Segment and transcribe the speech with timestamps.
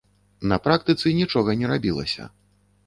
[0.51, 2.23] На практыцы нічога не рабілася.